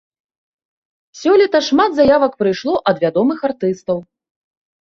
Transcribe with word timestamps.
Сёлета 1.19 1.59
шмат 1.67 1.91
заявак 1.99 2.33
прыйшло 2.39 2.75
ад 2.93 2.97
вядомых 3.05 3.39
артыстаў. 3.51 3.97